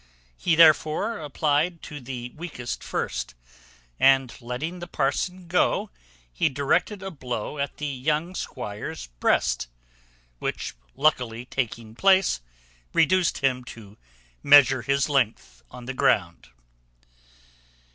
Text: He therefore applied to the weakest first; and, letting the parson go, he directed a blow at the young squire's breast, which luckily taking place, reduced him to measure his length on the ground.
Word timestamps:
He 0.35 0.55
therefore 0.55 1.19
applied 1.19 1.83
to 1.83 1.99
the 1.99 2.31
weakest 2.31 2.83
first; 2.83 3.35
and, 3.99 4.33
letting 4.41 4.79
the 4.79 4.87
parson 4.87 5.47
go, 5.47 5.91
he 6.33 6.49
directed 6.49 7.03
a 7.03 7.11
blow 7.11 7.59
at 7.59 7.77
the 7.77 7.85
young 7.85 8.33
squire's 8.33 9.05
breast, 9.19 9.67
which 10.39 10.73
luckily 10.95 11.45
taking 11.45 11.93
place, 11.93 12.41
reduced 12.93 13.43
him 13.45 13.63
to 13.65 13.95
measure 14.41 14.81
his 14.81 15.07
length 15.07 15.61
on 15.69 15.85
the 15.85 15.93
ground. 15.93 16.49